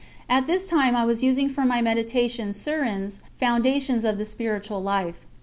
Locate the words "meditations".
1.79-2.57